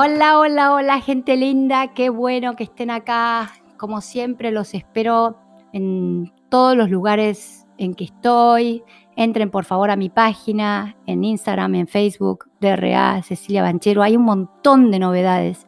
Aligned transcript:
Hola, 0.00 0.38
hola, 0.38 0.74
hola, 0.74 1.00
gente 1.00 1.36
linda. 1.36 1.92
Qué 1.92 2.08
bueno 2.08 2.54
que 2.54 2.62
estén 2.62 2.88
acá. 2.88 3.50
Como 3.76 4.00
siempre, 4.00 4.52
los 4.52 4.72
espero 4.72 5.36
en 5.72 6.32
todos 6.48 6.76
los 6.76 6.88
lugares 6.88 7.66
en 7.78 7.94
que 7.94 8.04
estoy. 8.04 8.84
Entren 9.16 9.50
por 9.50 9.64
favor 9.64 9.90
a 9.90 9.96
mi 9.96 10.08
página, 10.08 10.96
en 11.06 11.24
Instagram, 11.24 11.74
en 11.74 11.88
Facebook, 11.88 12.48
DRA, 12.60 13.22
Cecilia 13.24 13.62
Banchero. 13.62 14.04
Hay 14.04 14.16
un 14.16 14.22
montón 14.22 14.92
de 14.92 15.00
novedades. 15.00 15.66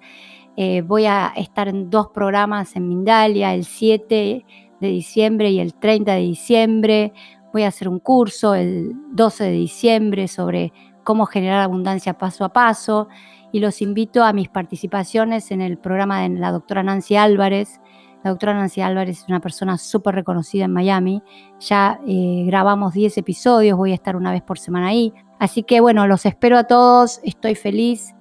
Eh, 0.57 0.83
voy 0.83 1.07
a 1.07 1.33
estar 1.35 1.67
en 1.67 1.91
dos 1.91 2.11
programas 2.11 2.77
en 2.77 2.89
Mindalia, 2.89 3.53
el 3.53 3.65
7 3.65 4.47
de 4.81 4.89
diciembre 4.89 5.51
y 5.51 5.59
el 5.59 5.75
30 5.75 6.13
de 6.13 6.21
diciembre. 6.21 7.13
Voy 7.53 7.65
a 7.65 7.69
hacer 7.69 7.89
un 7.89 7.99
curso 7.99 8.55
el 8.55 8.93
12 9.11 9.43
de 9.43 9.51
diciembre 9.51 10.29
sobre 10.29 10.73
cómo 11.03 11.27
generar 11.27 11.63
abundancia 11.63 12.17
paso 12.17 12.45
a 12.45 12.53
paso 12.53 13.09
y 13.53 13.61
los 13.61 13.83
invito 13.83 14.25
a 14.25 14.33
mis 14.33 14.49
participaciones 14.49 15.51
en 15.51 15.61
el 15.61 15.79
programa 15.79 16.23
de 16.23 16.31
la 16.31 16.53
doctora 16.53 16.83
Nancy 16.83 17.17
Álvarez. 17.17 17.81
La 18.23 18.31
doctora 18.31 18.55
Nancy 18.55 18.81
Álvarez 18.81 19.23
es 19.23 19.29
una 19.29 19.41
persona 19.41 19.79
súper 19.79 20.15
reconocida 20.15 20.67
en 20.67 20.73
Miami. 20.73 21.23
Ya 21.61 22.01
eh, 22.07 22.45
grabamos 22.47 22.93
10 22.93 23.17
episodios, 23.19 23.77
voy 23.77 23.93
a 23.93 23.95
estar 23.95 24.17
una 24.17 24.31
vez 24.33 24.43
por 24.43 24.59
semana 24.59 24.89
ahí. 24.89 25.13
Así 25.39 25.63
que 25.63 25.81
bueno, 25.81 26.07
los 26.07 26.27
espero 26.27 26.59
a 26.59 26.65
todos, 26.65 27.21
estoy 27.25 27.55
feliz. 27.55 28.15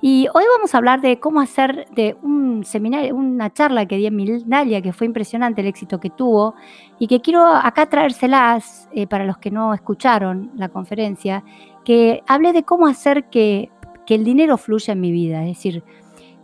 Y 0.00 0.28
hoy 0.32 0.44
vamos 0.56 0.74
a 0.74 0.78
hablar 0.78 1.00
de 1.00 1.18
cómo 1.18 1.40
hacer 1.40 1.88
de 1.90 2.16
un 2.22 2.64
seminario, 2.64 3.16
una 3.16 3.52
charla 3.52 3.86
que 3.86 3.96
di 3.96 4.06
en 4.06 4.14
Mildalia, 4.14 4.80
que 4.80 4.92
fue 4.92 5.08
impresionante 5.08 5.60
el 5.60 5.66
éxito 5.66 5.98
que 5.98 6.10
tuvo, 6.10 6.54
y 7.00 7.08
que 7.08 7.20
quiero 7.20 7.44
acá 7.46 7.86
traérselas 7.86 8.88
eh, 8.92 9.08
para 9.08 9.24
los 9.24 9.38
que 9.38 9.50
no 9.50 9.74
escucharon 9.74 10.52
la 10.54 10.68
conferencia, 10.68 11.42
que 11.84 12.22
hablé 12.28 12.52
de 12.52 12.62
cómo 12.62 12.86
hacer 12.86 13.28
que 13.28 13.70
que 14.08 14.14
el 14.14 14.24
dinero 14.24 14.56
fluya 14.56 14.94
en 14.94 15.00
mi 15.02 15.12
vida. 15.12 15.42
Es 15.42 15.58
decir, 15.58 15.84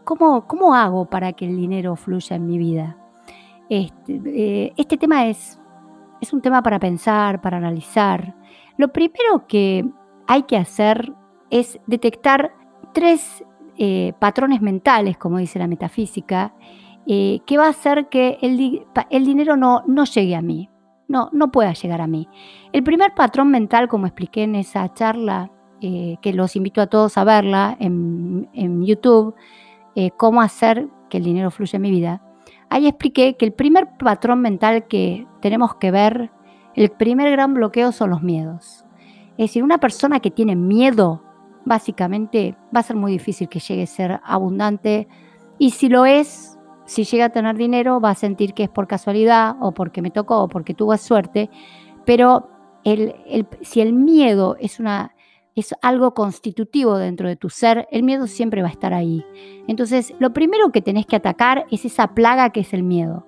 ¿cómo, 0.05 0.47
cómo 0.47 0.75
hago 0.75 1.07
para 1.07 1.33
que 1.33 1.47
el 1.47 1.57
dinero 1.57 1.97
fluya 1.97 2.37
en 2.37 2.47
mi 2.47 2.59
vida? 2.59 2.99
Este, 3.71 4.21
eh, 4.27 4.75
este 4.77 4.99
tema 4.99 5.29
es, 5.29 5.59
es 6.21 6.35
un 6.35 6.43
tema 6.43 6.63
para 6.63 6.79
pensar, 6.79 7.41
para 7.41 7.57
analizar. 7.57 8.35
Lo 8.77 8.93
primero 8.93 9.47
que 9.49 9.83
hay 10.27 10.43
que 10.43 10.59
hacer 10.59 11.11
es 11.49 11.81
detectar 11.87 12.53
tres 12.93 13.43
eh, 13.79 14.13
patrones 14.19 14.61
mentales, 14.61 15.17
como 15.17 15.39
dice 15.39 15.59
la 15.59 15.67
metafísica, 15.67 16.55
eh, 17.07 17.41
que 17.47 17.57
va 17.57 17.65
a 17.65 17.71
hacer 17.71 18.11
que 18.11 18.37
el, 18.43 18.85
el 19.09 19.25
dinero 19.25 19.57
no, 19.57 19.85
no, 19.87 20.05
llegue 20.05 20.37
a 20.37 20.43
mí, 20.43 20.69
no, 21.09 21.31
no 21.33 21.51
pueda 21.51 21.73
llegar 21.73 22.03
a 22.03 22.07
mí. 22.09 22.29
El 22.75 22.85
primer 22.85 23.15
patrón 23.15 23.51
mental, 23.51 23.89
como 23.89 24.05
expliqué 24.05 24.43
en 24.43 24.55
esa 24.55 24.93
charla, 24.93 25.51
eh, 25.87 26.17
que 26.23 26.33
los 26.33 26.57
invito 26.57 26.81
a 26.81 26.87
todos 26.87 27.19
a 27.19 27.25
verla 27.25 27.77
en, 27.79 28.83
YouTube, 28.87 29.35
eh, 29.95 30.13
cómo 30.17 30.41
hacer 30.41 30.89
que 31.11 31.19
el 31.19 31.25
dinero 31.25 31.51
fluya 31.51 31.77
en 31.77 31.83
mi 31.83 31.91
vida. 31.91 32.23
Ahí 32.71 32.87
expliqué 32.87 33.37
que 33.37 33.45
el 33.45 33.53
primer 33.53 33.99
patrón 33.99 34.41
mental 34.41 34.87
que 34.87 35.27
tenemos 35.43 35.75
que 35.75 35.91
ver, 35.91 36.31
el 36.75 36.89
primer 36.89 37.31
gran 37.33 37.53
bloqueo 37.53 37.93
son 37.93 38.09
los 38.09 38.23
miedos. 38.23 38.87
Es 39.33 39.51
decir, 39.51 39.63
una 39.63 39.77
persona 39.77 40.21
que 40.21 40.31
tiene 40.31 40.57
miedo, 40.57 41.23
básicamente 41.67 42.57
va 42.75 42.81
a 42.81 42.85
ser 42.85 42.97
muy 42.97 43.13
difícil 43.13 43.51
que 43.51 43.61
llegue 43.61 43.83
a 43.83 43.87
ser 43.87 44.21
abundante 44.25 45.07
y 45.59 45.73
si 45.73 45.91
lo 45.91 46.07
es, 46.07 46.59
si 46.87 47.05
llega 47.05 47.27
a 47.27 47.29
tener 47.29 47.59
dinero, 47.59 48.01
va 48.01 48.09
a 48.09 48.15
sentir 48.15 48.55
que 48.55 48.63
es 48.63 48.71
por 48.71 48.87
casualidad 48.87 49.57
o 49.61 49.73
porque 49.73 50.01
me 50.01 50.11
tocó 50.11 50.45
o 50.45 50.49
porque 50.49 50.73
tuvo 50.73 50.97
suerte, 50.97 51.51
pero 52.07 52.49
si 53.61 53.83
el 53.83 53.93
miedo 53.93 54.57
es 54.59 54.81
una 54.81 55.15
es 55.55 55.75
algo 55.83 56.15
constitutivo 56.15 56.99
dentro 56.99 57.29
de 57.29 57.37
tu 57.37 57.49
ser, 57.49 57.87
el 57.91 58.03
miedo 58.03 58.27
siempre 58.27 58.63
va 58.63 58.69
a 58.69 58.73
estar 58.73 58.93
ahí. 58.93 59.25
Entonces, 59.69 60.15
lo 60.19 60.33
primero 60.33 60.73
que 60.73 60.83
tenés 60.83 61.07
que 61.07 61.17
atacar 61.17 61.67
es 61.71 61.85
esa 61.85 62.15
plaga 62.15 62.51
que 62.51 62.61
es 62.61 62.75
el 62.75 62.83
miedo. 62.83 63.27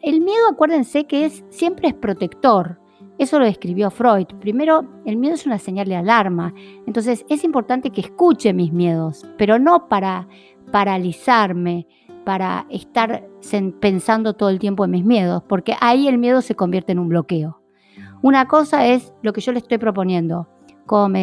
El 0.00 0.20
miedo, 0.20 0.48
acuérdense 0.50 1.06
que 1.06 1.24
es 1.24 1.44
siempre 1.48 1.88
es 1.88 1.94
protector. 1.94 2.78
Eso 3.18 3.38
lo 3.38 3.44
describió 3.44 3.90
Freud. 3.90 4.26
Primero, 4.40 4.84
el 5.04 5.16
miedo 5.16 5.34
es 5.34 5.46
una 5.46 5.58
señal 5.58 5.88
de 5.88 5.96
alarma. 5.96 6.52
Entonces, 6.86 7.24
es 7.28 7.44
importante 7.44 7.90
que 7.90 8.00
escuche 8.00 8.52
mis 8.52 8.72
miedos, 8.72 9.26
pero 9.38 9.58
no 9.58 9.88
para 9.88 10.28
paralizarme, 10.72 11.86
para 12.24 12.66
estar 12.70 13.28
pensando 13.80 14.34
todo 14.34 14.50
el 14.50 14.58
tiempo 14.58 14.84
en 14.84 14.90
mis 14.90 15.04
miedos, 15.04 15.42
porque 15.48 15.74
ahí 15.80 16.08
el 16.08 16.18
miedo 16.18 16.40
se 16.40 16.54
convierte 16.54 16.92
en 16.92 16.98
un 16.98 17.08
bloqueo. 17.08 17.60
Una 18.22 18.46
cosa 18.46 18.86
es 18.86 19.12
lo 19.22 19.32
que 19.32 19.40
yo 19.40 19.52
le 19.52 19.58
estoy 19.58 19.78
proponiendo, 19.78 20.48
como 20.86 21.16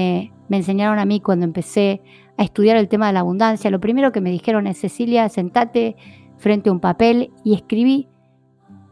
me, 0.50 0.58
enseñaron 0.58 1.00
a 1.00 1.06
mí 1.06 1.20
cuando 1.20 1.46
empecé 1.46 2.02
a 2.38 2.44
estudiar 2.44 2.78
el 2.78 2.88
tema 2.88 3.08
de 3.08 3.14
la 3.14 3.22
abundancia, 3.22 3.72
lo 3.72 3.80
primero 3.80 4.12
que 4.12 4.22
me 4.22 4.32
dijeron 4.32 4.68
es, 4.68 4.80
Cecilia, 4.80 5.30
sentate 5.30 5.96
frente 6.38 6.70
a 6.70 6.74
un 6.74 6.80
papel 6.80 7.32
y 7.44 7.54
escribí 7.54 8.08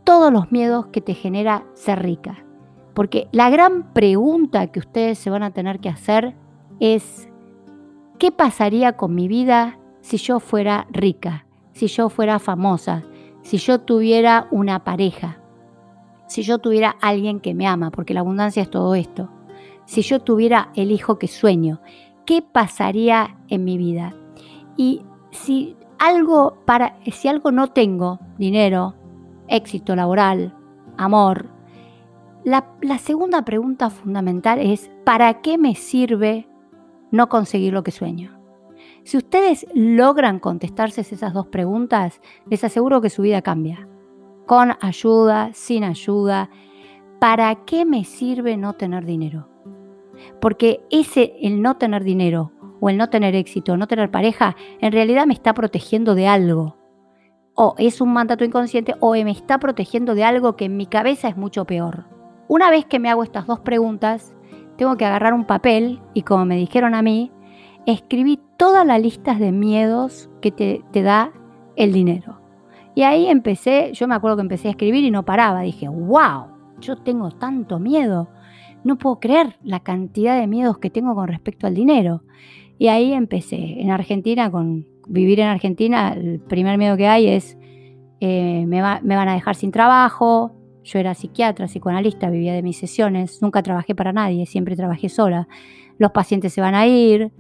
todos 0.04 0.32
los 0.32 0.52
miedos 0.52 0.88
que 0.88 1.02
te 1.02 1.14
genera 1.14 1.66
ser 1.74 2.02
rica. 2.02 2.46
Porque 2.94 3.28
la 3.32 3.50
gran 3.50 3.94
pregunta 3.94 4.68
que 4.68 4.80
ustedes 4.80 5.18
se 5.18 5.30
van 5.30 5.44
a 5.44 5.52
tener 5.52 5.80
que 5.80 5.90
hacer 5.90 6.36
es, 6.80 7.30
¿qué 8.18 8.32
pasaría 8.32 8.94
con 8.94 9.14
mi 9.16 9.28
vida 9.28 9.80
si 10.02 10.18
yo 10.18 10.40
fuera 10.40 10.88
rica, 10.92 11.46
si 11.74 11.88
yo 11.88 12.10
fuera 12.10 12.40
famosa, 12.40 13.04
si 13.42 13.58
yo 13.58 13.82
tuviera 13.82 14.48
una 14.52 14.84
pareja, 14.84 15.40
si 16.28 16.42
yo 16.42 16.58
tuviera 16.58 16.96
alguien 17.02 17.40
que 17.40 17.54
me 17.54 17.68
ama? 17.68 17.92
Porque 17.92 18.14
la 18.14 18.22
abundancia 18.22 18.64
es 18.64 18.70
todo 18.70 18.96
esto 18.96 19.30
si 19.88 20.02
yo 20.02 20.20
tuviera 20.20 20.70
el 20.76 20.92
hijo 20.92 21.18
que 21.18 21.28
sueño? 21.28 21.82
¿Qué 22.26 22.42
pasaría 22.42 23.38
en 23.48 23.64
mi 23.64 23.78
vida? 23.78 24.14
Y 24.76 25.02
si 25.32 25.78
algo 25.98 26.58
para 26.66 27.00
si 27.10 27.30
algo 27.30 27.52
no 27.52 27.70
tengo, 27.70 28.20
dinero, 28.38 28.96
éxito 29.48 29.96
laboral, 29.96 30.54
amor, 30.98 31.50
la, 32.44 32.68
la 32.82 32.98
segunda 32.98 33.44
pregunta 33.44 33.90
fundamental 33.90 34.60
es 34.60 34.92
¿para 35.06 35.42
qué 35.42 35.58
me 35.58 35.74
sirve 35.74 36.50
no 37.10 37.30
conseguir 37.30 37.72
lo 37.72 37.84
que 37.84 37.92
sueño? 37.92 38.38
Si 39.06 39.16
ustedes 39.16 39.66
logran 39.74 40.40
contestarse 40.40 41.00
esas 41.00 41.34
dos 41.34 41.48
preguntas, 41.48 42.20
les 42.50 42.62
aseguro 42.66 43.00
que 43.00 43.10
su 43.10 43.22
vida 43.22 43.42
cambia. 43.42 43.88
Con 44.46 44.74
ayuda, 44.82 45.52
sin 45.54 45.86
ayuda. 45.86 46.50
¿Para 47.20 47.56
qué 47.64 47.86
me 47.86 48.04
sirve 48.04 48.58
no 48.58 48.74
tener 48.74 49.06
dinero? 49.06 49.48
Porque 50.40 50.82
ese, 50.90 51.36
el 51.42 51.62
no 51.62 51.78
tener 51.78 52.04
dinero 52.04 52.52
o 52.80 52.90
el 52.90 52.98
no 52.98 53.10
tener 53.10 53.36
éxito, 53.36 53.78
no 53.78 53.88
tener 53.88 54.12
pareja, 54.12 54.56
en 54.82 54.92
realidad 54.92 55.26
me 55.26 55.34
está 55.34 55.54
protegiendo 55.54 56.16
de 56.16 56.28
algo. 56.28 56.78
O 57.56 57.76
es 57.78 58.02
un 58.02 58.14
mandato 58.14 58.46
inconsciente 58.46 58.96
o 59.00 59.14
me 59.14 59.32
está 59.32 59.60
protegiendo 59.60 60.14
de 60.14 60.24
algo 60.24 60.56
que 60.56 60.66
en 60.66 60.78
mi 60.78 60.86
cabeza 60.86 61.28
es 61.28 61.38
mucho 61.38 61.66
peor. 61.66 62.06
Una 62.48 62.70
vez 62.70 62.86
que 62.86 63.00
me 63.00 63.10
hago 63.10 63.24
estas 63.24 63.48
dos 63.48 63.60
preguntas, 63.62 64.34
tengo 64.78 64.96
que 64.96 65.06
agarrar 65.06 65.34
un 65.34 65.46
papel 65.46 66.02
y 66.14 66.22
como 66.22 66.46
me 66.46 66.56
dijeron 66.56 66.94
a 66.94 67.02
mí, 67.02 67.32
escribí 67.88 68.40
todas 68.58 68.86
las 68.86 69.02
listas 69.02 69.40
de 69.40 69.52
miedos 69.52 70.30
que 70.40 70.52
te, 70.52 70.84
te 70.92 71.02
da 71.02 71.32
el 71.76 71.94
dinero. 71.94 72.40
Y 72.94 73.04
ahí 73.04 73.28
empecé, 73.28 73.92
yo 73.94 74.08
me 74.08 74.16
acuerdo 74.16 74.38
que 74.38 74.42
empecé 74.42 74.68
a 74.68 74.72
escribir 74.72 75.04
y 75.04 75.12
no 75.12 75.24
paraba. 75.24 75.62
Dije, 75.62 75.88
wow, 75.88 76.48
yo 76.80 76.98
tengo 76.98 77.32
tanto 77.32 77.80
miedo 77.80 78.30
no 78.88 78.98
puedo 78.98 79.20
creer 79.20 79.58
la 79.64 79.82
cantidad 79.82 80.40
de 80.40 80.48
miedos 80.48 80.80
que 80.80 80.90
tengo 80.90 81.14
con 81.14 81.28
respecto 81.28 81.68
al 81.68 81.76
dinero. 81.76 82.24
Y 82.80 82.88
ahí 82.88 83.14
empecé. 83.14 83.82
En 83.82 83.92
Argentina, 83.92 84.50
con 84.50 84.88
vivir 85.08 85.40
en 85.40 85.48
Argentina, 85.48 86.14
el 86.14 86.40
primer 86.40 86.78
miedo 86.78 86.98
que 86.98 87.08
hay 87.08 87.28
es, 87.28 87.58
eh, 88.20 88.66
me, 88.68 88.82
van 88.82 89.30
a 89.30 89.34
dejar 89.34 89.56
sin 89.56 89.72
trabajo. 89.72 90.54
Yo 90.84 91.00
era 91.00 91.14
psiquiatra, 91.14 91.68
psicoanalista, 91.68 92.30
vivía 92.30 92.54
de 92.54 92.62
mis 92.62 92.78
sesiones, 92.78 93.42
nunca 93.42 93.62
trabajé 93.62 93.94
para 93.94 94.14
nadie, 94.14 94.46
siempre 94.46 94.76
trabajé 94.76 95.10
sola. 95.10 95.48
Los 95.98 96.12
pacientes 96.12 96.54
se 96.54 96.62
van 96.62 96.76
a 96.76 96.88
ir. 96.88 97.32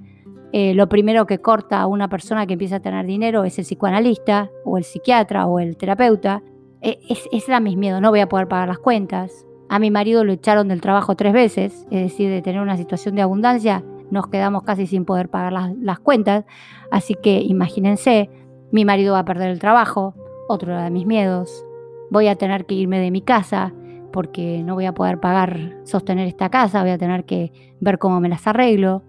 Eh, 0.51 0.73
lo 0.73 0.89
primero 0.89 1.25
que 1.25 1.39
corta 1.39 1.81
a 1.81 1.87
una 1.87 2.09
persona 2.09 2.45
que 2.45 2.53
empieza 2.53 2.77
a 2.77 2.79
tener 2.79 3.05
dinero 3.05 3.43
es 3.43 3.57
el 3.59 3.65
psicoanalista 3.65 4.49
o 4.65 4.77
el 4.77 4.83
psiquiatra 4.83 5.45
o 5.45 5.59
el 5.59 5.77
terapeuta. 5.77 6.41
Eh, 6.81 6.99
es, 7.09 7.27
es 7.31 7.47
era 7.47 7.59
mis 7.59 7.77
miedos, 7.77 8.01
no 8.01 8.09
voy 8.09 8.19
a 8.19 8.27
poder 8.27 8.47
pagar 8.47 8.67
las 8.67 8.79
cuentas, 8.79 9.45
a 9.69 9.79
mi 9.79 9.91
marido 9.91 10.23
lo 10.23 10.33
echaron 10.33 10.67
del 10.67 10.81
trabajo 10.81 11.15
tres 11.15 11.33
veces, 11.33 11.85
es 11.91 12.01
decir, 12.03 12.29
de 12.29 12.41
tener 12.41 12.61
una 12.61 12.77
situación 12.77 13.15
de 13.15 13.21
abundancia, 13.21 13.83
nos 14.09 14.27
quedamos 14.27 14.63
casi 14.63 14.87
sin 14.87 15.05
poder 15.05 15.29
pagar 15.29 15.53
las, 15.53 15.99
cuentas. 15.99 16.45
Así 16.91 17.15
que 17.15 17.41
imagínense, 17.41 18.29
mi 18.71 18.85
marido 18.85 19.13
va 19.13 19.19
a 19.19 19.25
perder 19.25 19.49
el 19.49 19.59
trabajo, 19.59 20.15
otro 20.47 20.77
de 20.77 20.89
mis 20.89 21.05
miedos. 21.05 21.65
Voy 22.09 22.27
a 22.27 22.35
tener 22.35 22.65
que 22.65 22.75
irme 22.75 22.99
de 22.99 23.11
mi 23.11 23.21
casa 23.21 23.73
porque 24.13 24.63
no 24.63 24.75
voy 24.75 24.85
a 24.85 24.93
poder 24.93 25.19
pagar, 25.19 25.75
sostener 25.83 26.27
esta 26.27 26.49
casa, 26.49 26.81
voy 26.81 26.91
a 26.91 26.97
tener 26.97 27.25
que 27.25 27.51
ver 27.79 27.99
cómo 27.99 28.19
me 28.19 28.29
las 28.29 28.47
arreglo. 28.47 29.03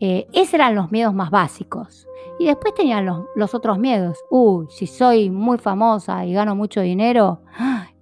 Eh, 0.00 0.26
esos 0.32 0.54
eran 0.54 0.74
los 0.74 0.90
miedos 0.90 1.14
más 1.14 1.30
básicos. 1.30 2.08
Y 2.38 2.46
después 2.46 2.74
tenían 2.74 3.06
los, 3.06 3.54
otros 3.54 3.78
miedos. 3.78 4.18
Uy, 4.30 4.66
si 4.70 4.86
soy 4.86 5.30
muy 5.30 5.58
famosa 5.58 6.24
y 6.26 6.32
gano 6.32 6.56
mucho 6.56 6.80
dinero, 6.80 7.42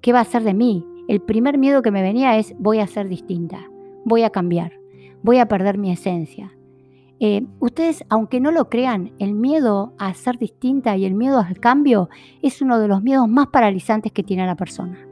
¿qué 0.00 0.12
va 0.12 0.20
a 0.20 0.24
ser 0.24 0.42
de 0.42 0.54
mí? 0.54 0.86
El 1.08 1.20
primer 1.20 1.58
miedo 1.58 1.82
que 1.82 1.90
me 1.90 2.02
venía 2.02 2.36
es 2.36 2.54
voy 2.58 2.78
a 2.78 2.86
ser 2.86 3.08
distinta, 3.08 3.70
voy 4.04 4.22
a 4.22 4.30
cambiar, 4.30 4.72
voy 5.22 5.38
a 5.38 5.46
perder 5.46 5.78
mi 5.78 5.90
esencia. 5.90 6.52
Eh, 7.24 7.46
ustedes, 7.60 8.04
aunque 8.08 8.40
no 8.40 8.50
lo 8.50 8.68
crean, 8.68 9.12
el 9.20 9.34
miedo 9.34 9.92
a 9.98 10.12
ser 10.14 10.38
distinta 10.38 10.96
y 10.96 11.04
el 11.04 11.14
miedo 11.14 11.38
al 11.38 11.60
cambio 11.60 12.08
es 12.42 12.60
uno 12.62 12.80
de 12.80 12.88
los 12.88 13.02
miedos 13.02 13.28
más 13.28 13.46
paralizantes 13.46 14.10
que 14.10 14.24
tiene 14.24 14.44
la 14.44 14.56
persona. 14.56 15.06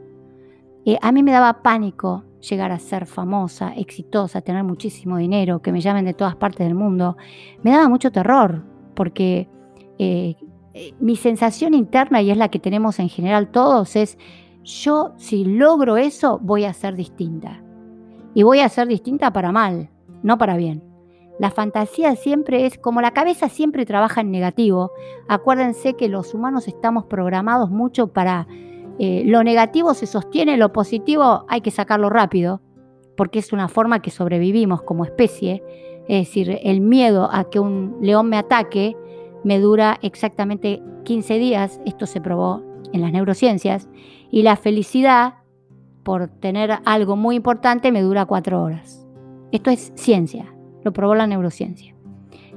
Eh, 0.85 0.97
a 1.01 1.11
mí 1.11 1.23
me 1.23 1.31
daba 1.31 1.61
pánico 1.61 2.25
llegar 2.41 2.71
a 2.71 2.79
ser 2.79 3.05
famosa, 3.05 3.73
exitosa, 3.75 4.41
tener 4.41 4.63
muchísimo 4.63 5.17
dinero, 5.17 5.61
que 5.61 5.71
me 5.71 5.79
llamen 5.79 6.05
de 6.05 6.13
todas 6.13 6.35
partes 6.35 6.65
del 6.65 6.75
mundo. 6.75 7.15
Me 7.63 7.71
daba 7.71 7.87
mucho 7.87 8.11
terror, 8.11 8.63
porque 8.93 9.47
eh, 9.99 10.35
mi 10.99 11.15
sensación 11.15 11.73
interna, 11.73 12.21
y 12.21 12.31
es 12.31 12.37
la 12.37 12.49
que 12.49 12.59
tenemos 12.59 12.99
en 12.99 13.09
general 13.09 13.51
todos, 13.51 13.95
es 13.95 14.17
yo 14.63 15.13
si 15.17 15.45
logro 15.45 15.97
eso 15.97 16.39
voy 16.41 16.65
a 16.65 16.73
ser 16.73 16.95
distinta. 16.95 17.63
Y 18.33 18.43
voy 18.43 18.59
a 18.59 18.69
ser 18.69 18.87
distinta 18.87 19.33
para 19.33 19.51
mal, 19.51 19.89
no 20.23 20.37
para 20.37 20.57
bien. 20.57 20.83
La 21.39 21.51
fantasía 21.51 22.15
siempre 22.15 22.65
es, 22.65 22.77
como 22.77 23.01
la 23.01 23.11
cabeza 23.11 23.49
siempre 23.49 23.85
trabaja 23.85 24.21
en 24.21 24.31
negativo, 24.31 24.91
acuérdense 25.27 25.95
que 25.95 26.07
los 26.07 26.33
humanos 26.33 26.67
estamos 26.67 27.05
programados 27.05 27.71
mucho 27.71 28.07
para 28.07 28.47
eh, 28.99 29.23
lo 29.25 29.43
negativo 29.43 29.95
se 29.95 30.05
sostiene, 30.05 30.57
lo 30.57 30.71
positivo 30.71 31.45
hay 31.47 31.61
que 31.61 31.71
sacarlo 31.71 32.09
rápido, 32.09 32.61
porque 33.17 33.39
es 33.39 33.51
una 33.51 33.67
forma 33.67 34.01
que 34.01 34.11
sobrevivimos 34.11 34.83
como 34.83 35.05
especie. 35.05 35.63
Es 36.07 36.27
decir, 36.27 36.59
el 36.61 36.81
miedo 36.81 37.29
a 37.31 37.49
que 37.49 37.59
un 37.59 37.97
león 38.01 38.29
me 38.29 38.37
ataque 38.37 38.95
me 39.43 39.59
dura 39.59 39.97
exactamente 40.03 40.83
15 41.05 41.39
días, 41.39 41.81
esto 41.85 42.05
se 42.05 42.21
probó 42.21 42.61
en 42.93 43.01
las 43.01 43.11
neurociencias, 43.11 43.89
y 44.31 44.43
la 44.43 44.55
felicidad 44.55 45.35
por 46.03 46.27
tener 46.27 46.79
algo 46.85 47.15
muy 47.15 47.35
importante 47.35 47.91
me 47.91 48.01
dura 48.01 48.25
4 48.25 48.63
horas. 48.63 49.05
Esto 49.51 49.69
es 49.69 49.91
ciencia, 49.95 50.53
lo 50.83 50.93
probó 50.93 51.13
la 51.13 51.27
neurociencia. 51.27 51.93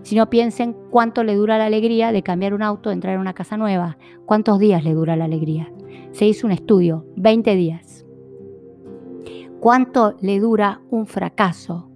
Si 0.03 0.15
no 0.15 0.31
piensen 0.31 0.77
cuánto 0.91 1.25
le 1.25 1.35
dura 1.35 1.59
la 1.59 1.67
alegría 1.67 2.13
de 2.13 2.23
cambiar 2.23 2.55
un 2.55 2.63
auto, 2.63 2.91
de 2.91 2.95
entrar 2.95 3.17
a 3.17 3.21
una 3.21 3.33
casa 3.33 3.57
nueva, 3.57 3.97
cuántos 4.27 4.59
días 4.59 4.85
le 4.85 4.95
dura 4.95 5.17
la 5.17 5.25
alegría. 5.25 5.73
Se 6.13 6.27
hizo 6.27 6.47
un 6.47 6.53
estudio, 6.53 7.07
20 7.17 7.55
días. 7.57 8.07
¿Cuánto 9.61 10.15
le 10.21 10.41
dura 10.41 10.83
un 10.91 11.07
fracaso? 11.07 11.89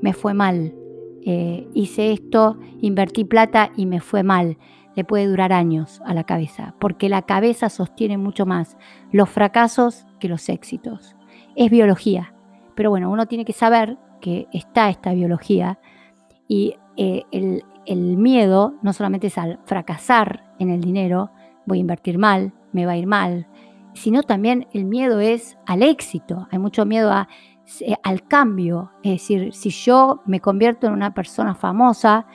Me 0.00 0.12
fue 0.12 0.32
mal. 0.32 0.74
Eh, 1.22 1.66
hice 1.74 2.12
esto, 2.12 2.56
invertí 2.80 3.24
plata 3.24 3.72
y 3.76 3.86
me 3.86 4.00
fue 4.00 4.22
mal. 4.22 4.58
Le 4.96 5.04
puede 5.04 5.26
durar 5.26 5.52
años 5.52 6.02
a 6.04 6.14
la 6.14 6.24
cabeza, 6.24 6.74
porque 6.80 7.08
la 7.08 7.22
cabeza 7.22 7.68
sostiene 7.68 8.18
mucho 8.18 8.46
más 8.46 8.76
los 9.12 9.30
fracasos 9.30 10.06
que 10.18 10.28
los 10.28 10.48
éxitos. 10.48 11.14
Es 11.54 11.70
biología. 11.70 12.34
Pero 12.74 12.90
bueno, 12.90 13.10
uno 13.10 13.26
tiene 13.26 13.44
que 13.44 13.52
saber 13.52 13.98
que 14.20 14.48
está 14.52 14.90
esta 14.90 15.12
biología 15.12 15.78
y 16.48 16.74
eh, 16.96 17.24
el, 17.30 17.62
miedo 18.16 18.74
no 18.82 18.92
solamente 18.92 19.28
es 19.28 19.38
al 19.38 19.60
fracasar 19.64 20.44
en 20.58 20.70
el 20.70 20.80
dinero, 20.80 21.30
voy 21.66 21.78
a 21.78 21.80
invertir 21.82 22.18
mal, 22.18 22.52
me 22.72 22.86
va 22.86 22.92
a 22.92 22.96
ir 22.96 23.06
mal, 23.06 23.46
sino 23.94 24.22
también 24.22 24.66
el 24.72 24.84
miedo 24.84 25.20
es 25.20 25.56
al 25.66 25.82
éxito. 25.82 26.48
Hay 26.50 26.58
mucho 26.58 26.84
miedo 26.84 27.12
eh, 27.80 27.94
al 28.02 28.26
cambio. 28.26 28.90
Es 29.02 29.12
decir, 29.12 29.54
si 29.54 29.70
yo 29.70 30.22
me 30.26 30.40
convierto 30.40 30.86
en 30.86 30.92
una 30.92 31.14
persona 31.14 31.54
famosa, 31.54 32.26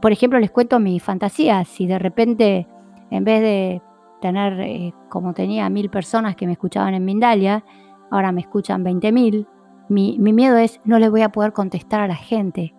por 0.00 0.12
ejemplo, 0.12 0.38
les 0.38 0.50
cuento 0.50 0.78
mi 0.78 1.00
fantasía, 1.00 1.64
si 1.64 1.86
de 1.86 1.98
repente, 1.98 2.66
en 3.10 3.24
vez 3.24 3.40
de 3.40 3.82
tener 4.20 4.60
eh, 4.60 4.94
como 5.08 5.34
tenía 5.34 5.68
mil 5.70 5.90
personas 5.90 6.36
que 6.36 6.46
me 6.46 6.52
escuchaban 6.52 6.94
en 6.94 7.04
Mindalia, 7.04 7.64
ahora 8.10 8.32
me 8.32 8.40
escuchan 8.40 8.84
20 8.84 9.12
mil, 9.12 9.46
mi, 9.88 10.18
mi 10.18 10.32
miedo 10.32 10.56
es 10.56 10.80
no 10.84 10.98
les 10.98 11.10
voy 11.10 11.22
a 11.22 11.30
poder 11.30 11.52
contestar 11.52 12.00
a 12.00 12.08
la 12.08 12.16
gente. 12.16 12.74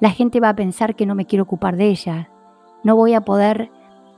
La 0.00 0.10
gente 0.10 0.40
va 0.40 0.50
a 0.50 0.56
pensar 0.56 0.96
que 0.96 1.06
no 1.06 1.14
me 1.14 1.26
quiero 1.26 1.44
ocupar 1.44 1.76
de 1.76 1.88
ella. 1.88 2.30
No 2.82 2.96
voy 2.96 3.14
a 3.14 3.20
poder 3.20 3.70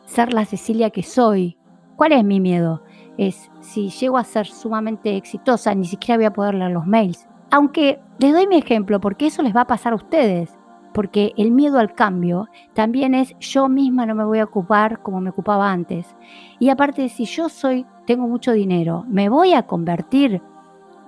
ser 0.07 0.33
la 0.33 0.47
Cecilia 0.47 0.89
que 0.91 1.03
soy. 1.03 1.59
¿Cuál 1.97 2.13
es 2.13 2.25
mi 2.25 2.41
miedo? 2.41 2.83
es 3.17 3.51
si 3.61 3.91
llego 3.91 4.19
a 4.19 4.25
ser 4.25 4.47
sumamente 4.47 5.17
exitosa, 5.17 5.75
ni 5.75 5.85
siquiera 5.85 6.19
voy 6.19 6.27
a 6.27 6.33
poder 6.33 6.55
leer 6.55 6.73
los 6.73 6.87
mails. 6.87 7.27
Aunque 7.51 8.01
les 8.19 8.33
doy 8.33 8.47
mi 8.47 8.57
ejemplo, 8.57 9.01
porque 9.01 9.27
eso 9.27 9.43
les 9.43 9.55
va 9.55 9.63
a 9.63 9.67
pasar 9.67 9.93
a 9.93 9.97
ustedes, 9.97 10.59
porque 10.95 11.33
el 11.37 11.51
miedo 11.51 11.79
al 11.79 11.93
cambio 11.93 12.49
también 12.73 13.15
es 13.15 13.37
yo 13.41 13.69
misma 13.69 14.07
no 14.07 14.15
me 14.15 14.25
voy 14.25 14.39
a 14.39 14.45
ocupar 14.45 15.03
como 15.03 15.21
me 15.21 15.31
ocupaba 15.31 15.71
antes. 15.71 16.15
Y 16.61 16.71
aparte, 16.71 17.09
si 17.09 17.25
yo 17.27 17.49
soy, 17.49 17.85
tengo 18.07 18.29
mucho 18.29 18.53
dinero, 18.53 19.05
me 19.09 19.29
voy 19.29 19.55
a 19.55 19.67
convertir 19.67 20.41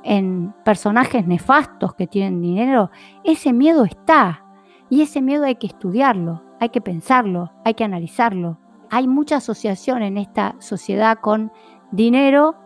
en 0.03 0.53
personajes 0.65 1.27
nefastos 1.27 1.95
que 1.95 2.07
tienen 2.07 2.41
dinero, 2.41 2.91
ese 3.25 3.53
miedo 3.53 3.85
está. 3.85 4.43
Y 4.89 5.03
ese 5.03 5.23
miedo 5.23 5.45
hay 5.45 5.57
que 5.57 5.67
estudiarlo, 5.69 6.43
hay 6.61 6.69
que 6.69 6.81
pensarlo, 6.81 7.53
hay 7.65 7.75
que 7.75 7.85
analizarlo. 7.85 8.59
Hay 8.91 9.09
mucha 9.09 9.37
asociación 9.37 10.03
en 10.03 10.17
esta 10.17 10.55
sociedad 10.59 11.19
con 11.21 11.51
dinero 11.91 12.57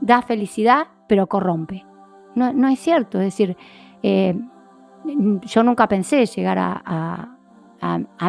da 0.00 0.22
felicidad, 0.22 0.88
pero 1.08 1.26
corrompe. 1.26 1.84
No, 2.34 2.68
es 2.68 2.78
cierto, 2.78 3.18
es 3.18 3.26
decir, 3.26 3.56
eh, 4.02 4.38
yo 5.42 5.62
nunca 5.62 5.88
pensé 5.88 6.26
llegar 6.26 6.58
a, 6.58 7.32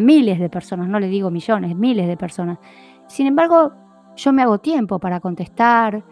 miles 0.01 0.39
de 0.39 0.50
personas, 0.50 0.88
no 0.88 1.00
le 1.00 1.07
digo 1.07 1.31
millones, 1.31 1.75
miles 1.75 2.07
de 2.07 2.18
personas. 2.18 2.59
Sin 3.07 3.27
embargo, 3.27 3.74
yo 4.15 4.33
me 4.33 4.41
hago 4.41 4.59
tiempo 4.59 5.00
para 5.00 5.19
contestar. 5.19 6.03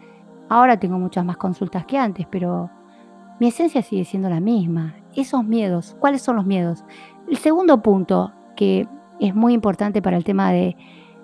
Ahora 0.48 0.78
tengo 0.78 0.98
muchas 0.98 1.24
más 1.24 1.36
consultas 1.36 1.86
que 1.86 1.98
antes, 1.98 2.26
pero 2.30 2.70
mi 3.38 3.48
esencia 3.48 3.82
sigue 3.82 4.04
siendo 4.04 4.28
la 4.28 4.40
misma. 4.40 4.94
Esos 5.14 5.44
miedos, 5.44 5.96
¿cuáles 6.00 6.22
son 6.22 6.36
los 6.36 6.46
miedos? 6.46 6.84
El 7.28 7.36
segundo 7.36 7.82
punto, 7.82 8.32
que 8.56 8.88
es 9.20 9.34
muy 9.34 9.52
importante 9.52 10.02
para 10.02 10.16
el 10.16 10.24
tema 10.24 10.50
de 10.50 10.76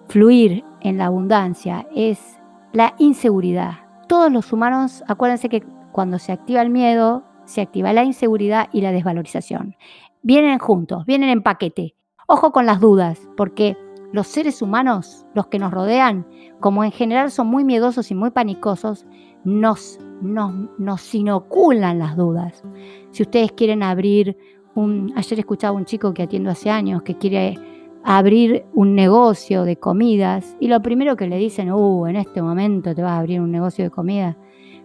fluir 0.09 0.65
en 0.81 0.99
la 0.99 1.07
abundancia, 1.07 1.87
es 1.95 2.39
la 2.73 2.95
inseguridad. 2.99 3.73
Todos 4.09 4.31
los 4.31 4.53
humanos, 4.53 5.03
acuérdense 5.09 5.49
que 5.49 5.63
cuando 5.93 6.19
se 6.19 6.33
activa 6.33 6.63
el 6.63 6.71
miedo, 6.71 7.25
se 7.45 7.61
activa 7.61 7.93
la 7.93 8.05
inseguridad 8.05 8.69
y 8.73 8.81
la 8.81 8.93
desvalorización. 8.93 9.77
Vienen 10.23 10.59
juntos, 10.59 11.05
vienen 11.07 11.31
en 11.31 11.43
paquete. 11.43 11.95
Ojo 12.29 12.53
con 12.53 12.67
las 12.67 12.81
dudas, 12.81 13.21
porque 13.37 13.77
los 14.13 14.27
seres 14.27 14.63
humanos, 14.63 15.27
los 15.35 15.49
que 15.49 15.59
nos 15.59 15.73
rodean, 15.73 16.27
como 16.61 16.85
en 16.85 16.93
general 16.93 17.31
son 17.31 17.49
muy 17.49 17.65
miedosos 17.65 18.11
y 18.11 18.15
muy 18.15 18.31
panicosos, 18.31 19.07
nos, 19.45 19.99
nos, 20.21 20.53
nos 20.79 21.15
inoculan 21.15 21.99
las 21.99 22.17
dudas. 22.17 22.63
Si 23.11 23.23
ustedes 23.23 23.53
quieren 23.53 23.83
abrir 23.83 24.37
un... 24.75 25.13
Ayer 25.17 25.41
escuchaba 25.41 25.77
un 25.77 25.85
chico 25.85 26.15
que 26.15 26.23
atiendo 26.23 26.51
hace 26.51 26.71
años 26.71 27.03
que 27.03 27.17
quiere 27.17 27.59
abrir 28.05 28.65
un 28.75 28.95
negocio 28.95 29.65
de 29.65 29.77
comidas 29.77 30.57
y 30.61 30.69
lo 30.69 30.83
primero 30.83 31.17
que 31.17 31.27
le 31.27 31.39
dicen, 31.39 31.73
uh, 31.73 32.07
en 32.07 32.17
este 32.17 32.43
momento 32.43 32.95
te 32.95 33.03
vas 33.03 33.13
a 33.13 33.19
abrir 33.19 33.41
un 33.41 33.51
negocio 33.51 33.85
de 33.85 33.91
comida 33.91 34.37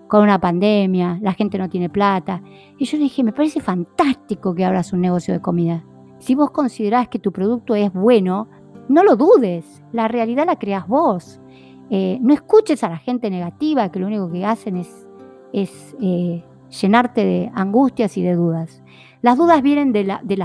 con 0.07 0.23
una 0.23 0.39
pandemia, 0.39 1.19
la 1.21 1.33
gente 1.33 1.57
no 1.57 1.69
tiene 1.69 1.89
plata. 1.89 2.41
Y 2.77 2.85
yo 2.85 2.97
le 2.97 3.03
dije, 3.03 3.23
me 3.23 3.33
parece 3.33 3.59
fantástico 3.59 4.55
que 4.55 4.65
abras 4.65 4.93
un 4.93 5.01
negocio 5.01 5.33
de 5.33 5.41
comida. 5.41 5.83
Si 6.19 6.35
vos 6.35 6.51
considerás 6.51 7.07
que 7.09 7.19
tu 7.19 7.31
producto 7.31 7.75
es 7.75 7.91
bueno, 7.93 8.47
no 8.89 9.03
lo 9.03 9.15
dudes, 9.15 9.83
la 9.91 10.07
realidad 10.07 10.45
la 10.45 10.57
creas 10.57 10.87
vos. 10.87 11.41
Eh, 11.89 12.17
no 12.21 12.33
escuches 12.33 12.83
a 12.83 12.89
la 12.89 12.97
gente 12.97 13.29
negativa 13.29 13.89
que 13.91 13.99
lo 13.99 14.07
único 14.07 14.31
que 14.31 14.45
hacen 14.45 14.77
es, 14.77 15.07
es 15.53 15.95
eh, 16.01 16.43
llenarte 16.81 17.23
de 17.23 17.51
angustias 17.53 18.17
y 18.17 18.23
de 18.23 18.35
dudas. 18.35 18.81
Las 19.21 19.37
dudas 19.37 19.61
vienen 19.61 19.93
de 19.93 20.03
la, 20.03 20.21
de 20.23 20.37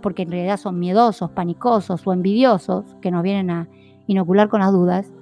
porque 0.00 0.22
en 0.22 0.30
realidad 0.30 0.56
son 0.56 0.78
miedosos, 0.78 1.30
panicosos 1.30 2.06
o 2.06 2.12
envidiosos, 2.12 2.96
que 3.00 3.10
nos 3.10 3.22
vienen 3.22 3.50
a 3.50 3.68
inocular 4.06 4.48
con 4.48 4.60
las 4.60 4.72
dudas, 4.72 5.12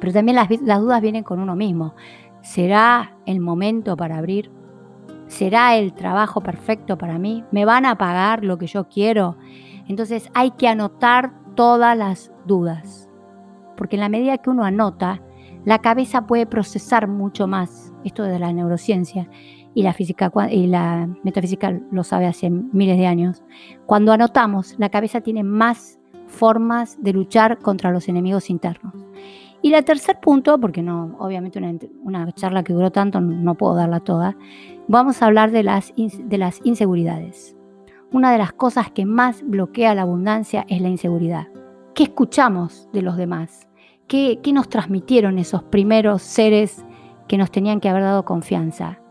pero 0.00 0.12
también 0.12 0.36
las, 0.36 0.48
las 0.62 0.80
dudas 0.80 1.00
vienen 1.00 1.22
con 1.22 1.38
uno 1.38 1.54
mismo. 1.54 1.94
¿Será 2.42 3.16
el 3.24 3.40
momento 3.40 3.96
para 3.96 4.18
abrir? 4.18 4.50
¿Será 5.28 5.76
el 5.76 5.94
trabajo 5.94 6.40
perfecto 6.40 6.98
para 6.98 7.18
mí? 7.18 7.44
¿Me 7.52 7.64
van 7.64 7.86
a 7.86 7.96
pagar 7.96 8.44
lo 8.44 8.58
que 8.58 8.66
yo 8.66 8.88
quiero? 8.88 9.36
Entonces 9.86 10.28
hay 10.34 10.50
que 10.50 10.68
anotar 10.68 11.32
todas 11.54 11.96
las 11.96 12.32
dudas, 12.44 13.08
porque 13.76 13.96
en 13.96 14.00
la 14.00 14.08
medida 14.08 14.38
que 14.38 14.50
uno 14.50 14.64
anota, 14.64 15.22
la 15.64 15.78
cabeza 15.78 16.26
puede 16.26 16.46
procesar 16.46 17.06
mucho 17.06 17.46
más 17.46 17.92
esto 18.04 18.24
de 18.24 18.38
la 18.40 18.52
neurociencia 18.52 19.28
y 19.74 19.84
la 19.84 19.92
física 19.92 20.32
y 20.50 20.66
la 20.66 21.08
metafísica 21.22 21.78
lo 21.92 22.02
sabe 22.02 22.26
hace 22.26 22.50
miles 22.50 22.98
de 22.98 23.06
años. 23.06 23.44
Cuando 23.86 24.12
anotamos, 24.12 24.74
la 24.78 24.90
cabeza 24.90 25.20
tiene 25.20 25.44
más 25.44 26.00
formas 26.26 27.00
de 27.00 27.12
luchar 27.12 27.58
contra 27.58 27.92
los 27.92 28.08
enemigos 28.08 28.50
internos. 28.50 28.94
Y 29.62 29.72
el 29.72 29.84
tercer 29.84 30.18
punto, 30.18 30.58
porque 30.58 30.82
no, 30.82 31.16
obviamente 31.20 31.60
una, 32.02 32.32
charla 32.32 32.64
que 32.64 32.72
duró 32.72 32.90
tanto 32.90 33.20
no 33.20 33.54
puedo 33.54 33.76
darla 33.76 34.00
toda, 34.00 34.36
vamos 34.88 35.22
a 35.22 35.26
hablar 35.26 35.52
de 35.52 35.62
las, 35.62 35.94
de 35.96 36.38
las 36.38 36.60
inseguridades. 36.64 37.56
Una 38.10 38.32
de 38.32 38.38
las 38.38 38.52
cosas 38.52 38.90
que 38.90 39.06
más 39.06 39.42
bloquea 39.42 39.94
la 39.94 40.02
abundancia 40.02 40.66
es 40.68 40.82
la 40.82 40.88
inseguridad. 40.88 41.46
¿Qué 41.94 42.02
escuchamos 42.02 42.88
de 42.92 43.02
los 43.02 43.16
demás? 43.16 43.68
¿Qué, 44.08 44.40
qué 44.42 44.52
nos 44.52 44.68
transmitieron 44.68 45.38
esos 45.38 45.62
primeros 45.62 46.22
seres 46.22 46.84
que 47.28 47.38
nos 47.38 47.52
tenían 47.52 47.80
que 47.80 47.88
haber 47.88 48.02
dado 48.02 48.24
confianza? 48.24 49.01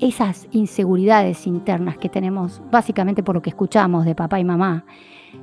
Esas 0.00 0.48
inseguridades 0.50 1.46
internas 1.46 1.98
que 1.98 2.08
tenemos, 2.08 2.62
básicamente 2.70 3.22
por 3.22 3.34
lo 3.34 3.42
que 3.42 3.50
escuchamos 3.50 4.04
de 4.04 4.14
papá 4.14 4.40
y 4.40 4.44
mamá, 4.44 4.84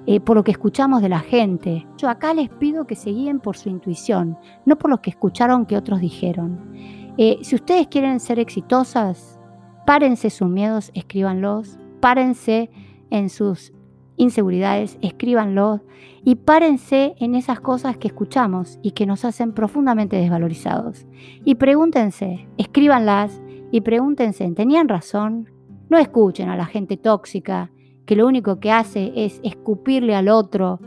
eh, 0.05 0.19
por 0.19 0.35
lo 0.35 0.43
que 0.43 0.51
escuchamos 0.51 1.01
de 1.01 1.09
la 1.09 1.19
gente. 1.19 1.87
Yo 1.97 2.09
acá 2.09 2.33
les 2.33 2.49
pido 2.49 2.87
que 2.87 2.95
se 2.95 3.11
guíen 3.11 3.39
por 3.39 3.57
su 3.57 3.69
intuición, 3.69 4.37
no 4.65 4.77
por 4.77 4.89
lo 4.89 5.01
que 5.01 5.09
escucharon 5.09 5.65
que 5.65 5.77
otros 5.77 5.99
dijeron. 6.01 6.71
Eh, 7.17 7.39
si 7.41 7.55
ustedes 7.55 7.87
quieren 7.87 8.19
ser 8.19 8.39
exitosas, 8.39 9.39
párense 9.85 10.29
sus 10.29 10.49
miedos, 10.49 10.91
escríbanlos, 10.93 11.77
párense 11.99 12.69
en 13.09 13.29
sus 13.29 13.73
inseguridades, 14.17 14.97
escríbanlos 15.01 15.81
y 16.23 16.35
párense 16.35 17.15
en 17.19 17.35
esas 17.35 17.59
cosas 17.59 17.97
que 17.97 18.07
escuchamos 18.07 18.79
y 18.81 18.91
que 18.91 19.05
nos 19.05 19.25
hacen 19.25 19.53
profundamente 19.53 20.15
desvalorizados. 20.15 21.05
Y 21.43 21.55
pregúntense, 21.55 22.47
escríbanlas 22.57 23.41
y 23.71 23.81
pregúntense, 23.81 24.49
¿tenían 24.51 24.87
razón? 24.87 25.49
No 25.89 25.97
escuchen 25.97 26.49
a 26.49 26.55
la 26.55 26.65
gente 26.65 26.97
tóxica 26.97 27.71
que 28.05 28.15
lo 28.15 28.27
único 28.27 28.59
que 28.59 28.71
hace 28.71 29.11
es 29.15 29.39
escupirle 29.43 30.15
al 30.15 30.29
otro 30.29 30.79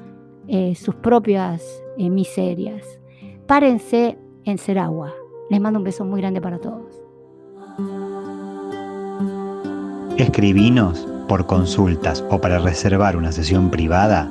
eh, 0.48 0.74
sus 0.74 0.94
propias 0.94 1.82
eh, 1.96 2.10
miserias. 2.10 3.00
Párense 3.46 4.18
en 4.44 4.58
ser 4.58 4.78
agua. 4.78 5.14
Les 5.50 5.60
mando 5.60 5.78
un 5.78 5.84
beso 5.84 6.04
muy 6.04 6.20
grande 6.20 6.40
para 6.40 6.58
todos. 6.58 7.00
Escribinos 10.16 11.08
por 11.28 11.46
consultas 11.46 12.24
o 12.30 12.40
para 12.40 12.58
reservar 12.58 13.16
una 13.16 13.30
sesión 13.32 13.70
privada 13.70 14.30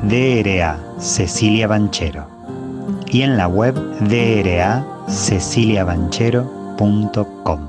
DRA 0.04 0.78
Cecilia 0.98 1.68
Banchero, 1.68 2.28
y 3.08 3.24
en 3.24 3.38
la 3.38 3.48
web 3.48 3.76
DRA 4.02 4.86
ceciliabanchero.com. 5.10 7.60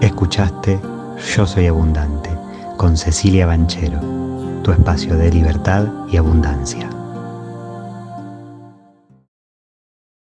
Escuchaste 0.00 0.80
Yo 1.34 1.46
Soy 1.46 1.66
Abundante 1.66 2.30
con 2.76 2.96
Cecilia 2.96 3.46
Banchero, 3.46 4.00
tu 4.62 4.70
espacio 4.72 5.16
de 5.16 5.30
libertad 5.30 5.86
y 6.10 6.16
abundancia. 6.16 6.88